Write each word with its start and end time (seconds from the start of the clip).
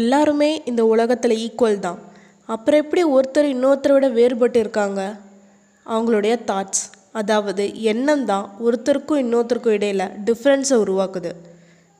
எல்லாருமே 0.00 0.50
இந்த 0.70 0.82
உலகத்தில் 0.92 1.40
ஈக்குவல் 1.44 1.84
தான். 1.86 1.98
அப்புறம் 2.54 2.82
எப்படி 2.82 3.02
ஒருத்தர் 3.16 3.48
இன்னொருத்தரை 3.54 3.94
விட 3.96 4.08
வேறுபட்டு 4.18 4.58
இருக்காங்க? 4.64 5.00
அவங்களுடைய 5.86 6.34
தாட்ஸ் 6.50 6.84
அதாவது 7.20 7.64
எண்ணம் 7.92 8.24
தான் 8.30 8.46
ஒருத்தருக்கும் 8.66 9.20
இன்னொருத்தருக்கும் 9.24 9.76
இடையில் 9.78 10.12
டிஃப்ரென்ஸை 10.28 10.76
உருவாக்குது. 10.84 11.30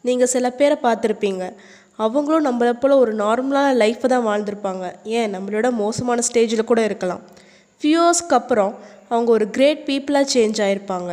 நீங்கள் 0.05 0.33
சில 0.35 0.47
பேரை 0.59 0.77
பார்த்துருப்பீங்க. 0.87 1.45
அவங்களும் 2.05 2.47
நம்மளை 2.49 2.73
போல் 2.81 3.01
ஒரு 3.03 3.13
நார்மலான 3.23 3.69
லைஃப்பை 3.83 4.09
தான் 4.15 4.27
வாழ்ந்திருப்பாங்க. 4.29 4.85
ஏன்? 5.19 5.31
நம்மளோட 5.35 5.69
மோசமான 5.83 6.25
ஸ்டேஜில் 6.29 6.69
கூட 6.71 6.81
இருக்கலாம். 6.89 7.23
ஃபியூ 7.81 7.97
இயர்ஸ்க்கு 8.03 8.37
அப்புறம் 8.41 8.73
அவங்க 9.13 9.31
ஒரு 9.37 9.47
கிரேட் 9.57 9.83
பீப்புளாக 9.89 10.27
சேஞ்ச் 10.35 10.61
ஆகிருப்பாங்க 10.67 11.11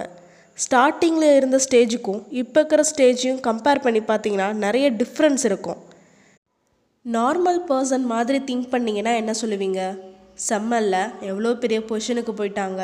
ஸ்டார்டிங்கில் 0.57 1.35
இருந்த 1.37 1.57
ஸ்டேஜுக்கும் 1.65 2.21
இப்போ 2.41 2.57
இருக்கிற 2.59 2.81
ஸ்டேஜையும் 2.91 3.39
கம்பேர் 3.47 3.83
பண்ணி 3.85 4.01
பார்த்தீங்கன்னா 4.11 4.47
நிறைய 4.65 4.85
டிஃப்ரென்ஸ் 5.01 5.43
இருக்கும். 5.49 5.79
நார்மல் 7.05 7.57
பர்சன் 7.69 8.03
மாதிரி 8.11 8.37
திங்க் 8.49 8.69
பண்ணீங்கன்னா 8.73 9.13
என்ன 9.21 9.31
சொல்லுவீங்க? 9.39 9.81
செம்மல்ல 10.49 10.95
எவ்வளோ 11.29 11.49
பெரிய 11.63 11.79
பொசிஷனுக்கு 11.89 12.33
போயிட்டாங்க. 12.37 12.81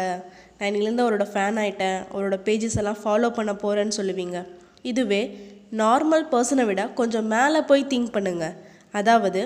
நான் 0.57 0.67
இன்னிலேருந்து 0.69 1.03
அவரோட 1.05 1.25
ஃபேன் 1.33 1.59
ஆயிட்டேன். 1.61 1.99
அவரோட 2.13 2.37
பேஜஸ் 2.47 2.75
எல்லாம் 2.81 2.99
ஃபாலோ 3.03 3.29
பண்ண 3.37 3.51
போகிறேன்னு 3.61 3.97
சொல்லுவீங்க. 3.99 4.39
இதுவே 4.91 5.21
நார்மல் 5.83 6.25
பர்சனை 6.33 6.65
விட 6.71 6.83
கொஞ்சம் 6.99 7.29
மேலே 7.35 7.61
போய் 7.69 7.87
திங்க் 7.93 8.11
பண்ணுங்கள் 8.17 8.57
அதாவது 8.99 9.41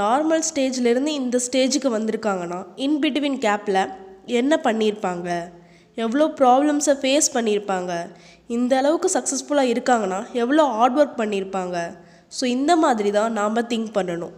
நார்மல் 0.00 0.44
ஸ்டேஜ்லேருந்து 0.50 1.12
இந்த 1.22 1.38
ஸ்டேஜுக்கு 1.46 1.90
வந்திருக்காங்கன்னா 1.98 2.60
இன் 2.86 3.00
பிட்வீன் 3.02 3.40
கேப்பில் 3.46 3.82
என்ன 4.40 4.60
பண்ணியிருப்பாங்க? 4.68 5.28
எவ்வளோ 6.04 6.26
ப்ராப்ளம்ஸை 6.42 6.96
ஃபேஸ் 7.02 7.34
பண்ணியிருப்பாங்க? 7.38 7.92
இந்த 8.56 8.72
அளவுக்கு 8.82 9.08
சக்ஸஸ்ஃபுல்லாக 9.18 9.74
இருக்காங்கன்னா 9.74 10.22
எவ்வளோ 10.44 10.64
ஹார்ட் 10.76 10.98
ஒர்க் 11.00 11.20
பண்ணியிருப்பாங்க? 11.24 11.78
ஸோ 12.38 12.44
இந்த 12.44 12.76
மாதிரி 12.76 13.10
தான் 13.10 13.32
நாம் 13.32 13.54
திங்க் 13.54 13.90
பண்ணணும். 13.96 14.32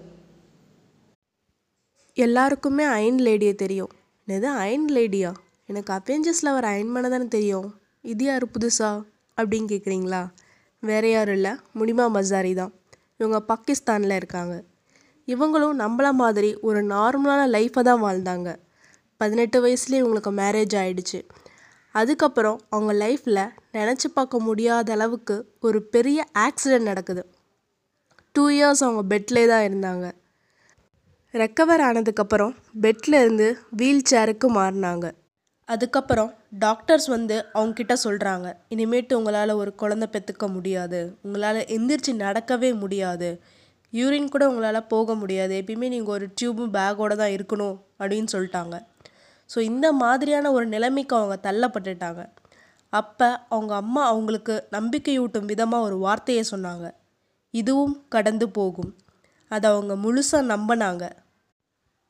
எல்லாருக்குமே 2.16 2.84
அயன் 2.84 3.20
லேடியை 3.26 3.54
தெரியும். 3.54 3.92
என்னது 4.28 4.48
அயன் 4.62 4.88
லேடியா? 4.96 5.32
எனக்கு 5.66 5.92
அவெஞ்சர்ஸில் 5.92 6.52
வர 6.52 6.66
அயன் 6.66 6.96
மேனை 6.96 7.10
தானே 7.10 7.26
தெரியும். 7.28 7.68
இது 8.00 8.24
யார் 8.24 8.44
புதுசா? 8.54 9.04
அப்படின்னு 9.38 9.68
கேட்குறீங்களா 9.72 10.22
வேற 10.82 11.08
யாரும் 11.08 11.34
இல்லை. 11.34 11.52
முனிமா 11.78 12.08
மசாரி 12.08 12.54
தான். 12.54 12.72
இவங்க 13.18 13.40
பாகிஸ்தானில் 13.40 14.16
இருக்காங்க. 14.16 14.64
இவங்களும் 15.28 15.76
நம்மள 15.78 16.12
மாதிரி 16.12 16.54
ஒரு 16.60 16.82
நார்மலான 16.82 17.42
லைஃப்பை 17.56 17.82
தான் 17.82 18.02
வாழ்ந்தாங்க. 18.02 18.56
பதினெட்டு 19.16 19.58
வயசுலேயே 19.66 20.02
இவங்களுக்கு 20.02 20.32
மேரேஜ் 20.42 20.76
ஆகிடுச்சு 20.82 21.20
அதுக்கப்புறம் 21.94 22.60
அவங்க 22.70 22.92
லைஃப்பில் 22.92 23.52
நினச்சி 23.72 24.08
பார்க்க 24.14 24.38
முடியாத 24.38 24.92
அளவுக்கு 24.92 25.36
ஒரு 25.60 25.82
பெரிய 25.82 26.26
ஆக்சிடெண்ட் 26.38 26.90
நடக்குது. 26.92 27.22
டூ 28.34 28.44
இயர்ஸ் 28.50 28.82
அவங்க 28.84 29.02
பெட்லேயே 29.10 29.46
தான் 29.50 29.64
இருந்தாங்க. 29.66 30.06
ரெக்கவர் 31.34 31.82
ஆனதுக்கப்புறம் 31.88 32.54
பெட்லேருந்து 32.84 33.46
வீல் 33.80 34.08
சேருக்கு 34.10 34.46
மாறினாங்க. 34.56 35.06
அதுக்கப்புறம் 35.68 36.30
டாக்டர்ஸ் 36.58 37.06
வந்து 37.06 37.36
அவங்கக்கிட்ட 37.54 37.94
சொல்கிறாங்க 38.04 38.48
இனிமேட்டு 38.74 39.12
உங்களால் 39.12 39.52
ஒரு 39.54 39.74
குழந்தை 39.74 40.08
பெற்றுக்க 40.14 40.48
முடியாது. 40.48 41.00
உங்களால் 41.22 41.60
எந்திரிச்சு 41.76 42.14
நடக்கவே 42.24 42.70
முடியாது. 42.82 43.28
யூரின் 43.92 44.28
கூட 44.28 44.44
உங்களால் 44.50 44.88
போக 44.94 45.14
முடியாது. 45.14 45.54
எப்பயுமே 45.62 45.88
நீங்கள் 45.88 46.14
ஒரு 46.14 46.28
டியூபும் 46.40 46.74
பேக்கோடு 46.76 47.16
தான் 47.22 47.34
இருக்கணும். 47.36 47.76
அப்படின்னு 48.00 48.28
சொல்லிட்டாங்க. 48.34 48.76
ஸோ 49.50 49.58
இந்த 49.70 49.86
மாதிரியான 50.02 50.52
ஒரு 50.52 50.66
நிலைமைக்கு 50.66 51.16
அவங்க 51.16 51.38
தள்ளப்பட்டுட்டாங்க. 51.48 52.22
அப்போ 52.92 53.28
அவங்க 53.48 53.74
அம்மா 53.74 54.02
அவங்களுக்கு 54.06 54.54
நம்பிக்கையூட்டும் 54.72 55.50
விதமாக 55.54 55.86
ஒரு 55.88 55.96
வார்த்தையை 55.98 56.44
சொன்னாங்க. 56.50 56.86
இதுவும் 57.60 57.94
கடந்து 58.14 58.46
போகும். 58.58 58.92
அதை 59.50 59.66
அவங்க 59.72 59.94
முழுசாக 60.04 60.48
நம்பினாங்க. 60.52 61.04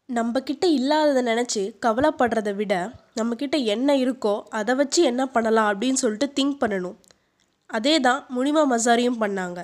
நம்மக்கிட்ட 0.09 0.65
இல்லாததை 0.79 1.21
நினச்சி 1.31 1.63
கவலைப்படுறத 1.85 2.51
விட 2.59 2.75
நம்மக்கிட்ட 3.19 3.57
என்ன 3.75 3.97
இருக்கோ 4.05 4.35
அதை 4.59 4.73
வச்சு 4.81 5.01
என்ன 5.11 5.23
பண்ணலாம் 5.35 5.69
அப்படின்னு 5.73 6.01
சொல்லிட்டு 6.03 6.29
திங்க் 6.39 6.61
பண்ணணும். 6.63 6.97
அதே 7.71 7.95
தான் 8.07 8.21
முனிமா 8.37 8.63
மசாரியும் 8.73 9.21
பண்ணாங்க. 9.23 9.61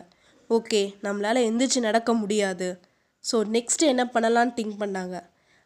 ஓகே 0.51 0.81
நம்மளால் 1.07 1.47
எந்திரிச்சு 1.49 1.81
நடக்க 1.89 2.11
முடியாது. 2.21 2.69
ஸோ 3.25 3.37
நெக்ஸ்ட்டு 3.57 3.91
என்ன 3.93 4.05
பண்ணலான்னு 4.15 4.57
திங்க் 4.59 4.81
பண்ணாங்க. 4.83 5.17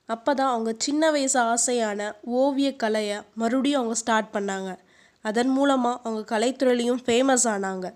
அப்போ 0.08 0.30
தான் 0.38 0.52
அவங்க 0.54 0.70
சின்ன 0.86 1.10
வயசு 1.10 1.38
ஆசையான 1.52 2.08
ஓவிய 2.40 2.70
கலையை 2.82 3.18
மறுபடியும் 3.42 3.80
அவங்க 3.80 3.96
ஸ்டார்ட் 4.02 4.34
பண்ணாங்க. 4.36 4.70
அதன் 5.24 5.52
மூலமாக 5.58 6.00
அவங்க 6.04 6.22
கலைத்துறையிலையும் 6.32 7.04
ஃபேமஸ் 7.06 7.46
ஆனாங்க. 7.52 7.86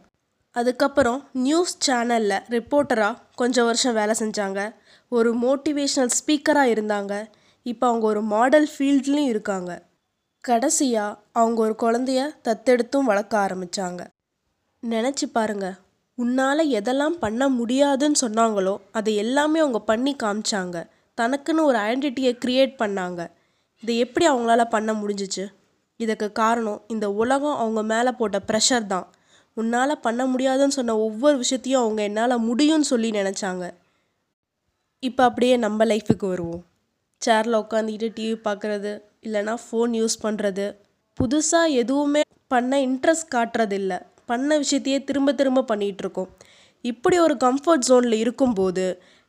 அதுக்கப்புறம் 0.59 1.21
நியூஸ் 1.47 1.75
சேனலில் 1.87 2.45
ரிப்போர்ட்டராக 2.55 3.21
கொஞ்சம் 3.41 3.67
வருஷம் 3.69 3.97
வேலை 3.99 4.15
செஞ்சாங்க. 4.19 4.61
ஒரு 5.13 5.31
மோட்டிவேஷ்னல் 5.45 6.15
ஸ்பீக்கராக 6.19 6.73
இருந்தாங்க. 6.75 7.13
இப்போ 7.67 7.85
அவங்க 7.91 8.07
ஒரு 8.07 8.23
மாடல் 8.33 8.69
ஃபீல்ட்லேயும் 8.75 9.33
இருக்காங்க. 9.33 9.71
கடைசியாக 10.45 11.19
அவங்க 11.39 11.59
ஒரு 11.67 11.75
குழந்தைய 11.83 12.21
தத்தெடுத்தும் 12.47 13.09
வளர்க்க 13.11 13.35
ஆரம்பித்தாங்க 13.47 14.03
நினச்சி 14.83 15.27
பாருங்க 15.33 15.67
உன்னால் 16.19 16.71
எதெல்லாம் 16.79 17.17
பண்ண 17.25 17.43
முடியாதுன்னு 17.49 18.19
சொன்னாங்களோ 18.21 18.75
அதை 18.99 19.13
எல்லாமே 19.17 19.59
அவங்க 19.65 19.81
பண்ணி 19.91 20.13
காமிச்சாங்க. 20.23 20.77
தனக்குன்னு 21.19 21.63
ஒரு 21.71 21.79
ஐடென்டிட்டியை 21.79 22.33
க்ரியேட் 22.45 22.75
பண்ணாங்க. 22.83 23.21
இதை 23.83 23.95
எப்படி 24.05 24.27
அவங்களால 24.29 24.63
பண்ண 24.75 24.93
முடிஞ்சிச்சு? 24.93 25.45
இதுக்கு 26.01 26.29
காரணம் 26.33 26.81
இந்த 26.87 27.07
உலகம் 27.23 27.61
அவங்க 27.63 27.83
மேலே 27.93 28.11
போட்ட 28.19 28.39
ப்ரெஷர் 28.49 28.87
தான். 28.87 29.07
உன்னால் 29.61 30.03
பண்ண 30.07 30.23
முடியாதுன்னு 30.33 30.77
சொன்ன 30.79 30.97
ஒவ்வொரு 31.07 31.37
விஷயத்தையும் 31.43 31.83
அவங்க 31.83 32.01
என்னால் 32.09 32.45
முடியும்னு 32.49 32.89
சொல்லி 32.93 33.09
நினச்சாங்க. 33.21 33.65
இப்போ 35.03 35.23
அப்படியே 35.29 35.55
நம்ம 35.65 35.85
லைஃபுக்கு 35.93 36.27
வருவோம். 36.33 36.63
சேரில் 37.23 37.61
உட்காந்துக்கிட்டு 37.63 38.09
டிவி 38.19 38.37
பார்க்குறது 38.47 38.93
இல்லைனா 39.27 39.55
ஃபோன் 39.65 39.93
யூஸ் 40.01 40.17
பண்ணுறது 40.25 40.67
புதுசாக 41.19 41.75
எதுவுமே 41.83 42.23
பண்ண 42.55 42.73
இன்ட்ரெஸ்ட் 42.89 43.33
காட்டுறதில்ல. 43.37 43.95
பண்ண 44.31 44.59
விஷயத்தையே 44.63 44.99
திரும்ப 45.09 45.33
திரும்ப 45.41 45.65
பண்ணிகிட்ருக்கோம் 45.71 46.31
இப்படி 46.85 47.17
ஒரு 47.27 47.35
கம்ஃபர்ட் 47.45 47.87
ஜோனில் 47.89 48.17
இருக்கும்போது 48.25 48.85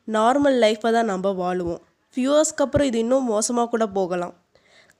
நார்மல் 0.08 0.56
லைஃப்பை 0.64 0.90
தான் 0.96 1.10
நம்ம 1.12 1.32
வாழுவோம். 1.42 1.80
ஃபியூவர்ஸ்க்கு 2.14 2.64
அப்புறம் 2.64 2.88
இது 2.90 2.98
இன்னும் 3.04 3.28
மோசமாக 3.34 3.68
கூட 3.72 3.84
போகலாம். 3.98 4.34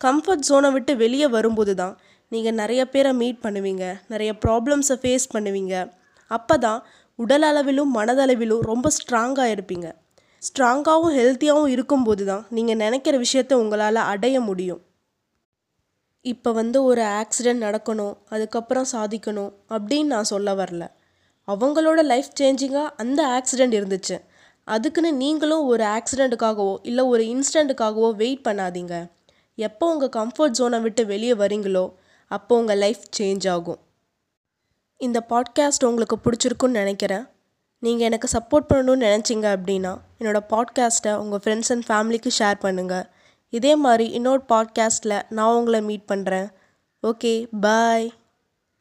கம்ஃபர்ட் 0.01 0.47
ஜோனை 0.49 0.69
விட்டு 0.77 0.93
வெளியே 1.05 1.29
வரும்போது 1.37 1.73
தான் 1.81 1.95
நீங்கள் 2.33 2.59
நிறைய 2.61 2.83
பேரை 2.89 3.13
மீட் 3.21 3.41
பண்ணுவீங்க 3.45 3.85
நிறைய 4.13 4.33
ப்ராப்ளம்ஸை 4.45 4.97
ஃபேஸ் 5.03 5.27
பண்ணுவீங்க. 5.35 5.75
அப்போ 6.31 6.57
தான் 6.65 6.81
உடல் 7.19 7.47
அளவிலும் 7.49 7.91
மனதளவிலும் 7.97 8.63
ரொம்ப 8.71 8.91
ஸ்ட்ராங்காக 8.99 9.55
இருப்பீங்க. 9.55 9.89
ஸ்ட்ராங்காகவும் 10.43 11.17
ஹெல்த்தியாகவும் 11.19 11.73
இருக்கும்போது 11.75 12.25
தான் 12.31 12.45
நீங்கள் 12.57 12.81
நினைக்கிற 12.85 13.17
விஷயத்த 13.25 13.53
உங்களால் 13.63 14.09
அடைய 14.13 14.37
முடியும். 14.49 14.81
இப்போ 16.25 16.51
வந்து 16.61 16.79
ஒரு 16.91 17.03
ஆக்சிடெண்ட் 17.21 17.65
நடக்கணும் 17.67 18.15
அதுக்கப்புறம் 18.35 18.89
சாதிக்கணும் 18.95 19.53
அப்படின்னு 19.75 20.13
நான் 20.15 20.31
சொல்ல 20.33 20.55
வரல. 20.61 20.85
அவங்களோட 21.49 22.01
லைஃப் 22.13 22.31
சேஞ்சிங்காக 22.41 22.91
அந்த 23.03 23.21
ஆக்சிடெண்ட் 23.37 23.75
இருந்துச்சு. 23.79 24.17
அதுக்குன்னு 24.69 25.11
நீங்களும் 25.23 25.65
ஒரு 25.73 25.85
ஆக்சிடெண்ட்டுக்காகவோ 25.97 26.75
இல்லை 26.91 27.05
ஒரு 27.13 27.23
இன்ஸ்டண்ட்டுக்காகவோ 27.35 28.11
வெயிட் 28.23 28.47
பண்ணாதீங்க. 28.49 28.95
எப்போ 29.59 29.85
உங்கள் 29.93 30.15
கம்ஃபர்ட் 30.19 30.59
ஜோனை 30.59 30.79
விட்டு 30.85 31.03
வெளியே 31.13 31.35
வரீங்களோ 31.43 31.85
அப்போ 32.31 32.59
உங்கள் 32.59 32.79
லைஃப் 32.79 33.03
சேஞ்ச் 33.19 33.47
ஆகும். 33.51 33.81
இந்த 35.01 35.19
பாட்காஸ்ட் 35.29 35.85
உங்களுக்கு 35.85 36.17
பிடிச்சிருக்குன்னு 36.25 36.79
நினைக்கிறேன். 36.81 37.27
நீங்கள் 37.83 38.07
எனக்கு 38.07 38.29
சப்போர்ட் 38.33 38.69
பண்ணணும்னு 38.75 39.07
நினச்சிங்க 39.07 39.47
அப்படின்னா 39.57 39.93
என்னோடய 40.19 40.43
பாட்காஸ்ட்டை 40.49 41.13
உங்கள் 41.15 41.41
ஃப்ரெண்ட்ஸ் 41.45 41.73
அண்ட் 41.75 41.87
ஃபேமிலிக்கு 41.89 42.31
ஷேர் 42.39 42.59
பண்ணுங்கள் 42.61 43.07
இதே 43.53 43.77
மாதிரி 43.77 44.07
இன்னொரு 44.11 44.43
பாட்காஸ்ட்டில் 44.49 45.23
நான் 45.29 45.55
உங்களை 45.55 45.81
மீட் 45.83 46.11
பண்ணுறேன் 46.13 46.49
ஓகே 47.03 47.33
பாய் 47.61 48.09